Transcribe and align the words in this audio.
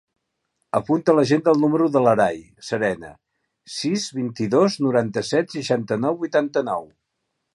Apunta 0.77 1.11
a 1.11 1.15
l'agenda 1.17 1.51
el 1.57 1.59
número 1.65 1.89
de 1.95 2.01
l'Aray 2.05 2.39
Serena: 2.69 3.11
sis, 3.75 4.07
vint-i-dos, 4.21 4.79
noranta-set, 4.89 5.55
seixanta-nou, 5.59 6.19
vuitanta-nou. 6.25 6.91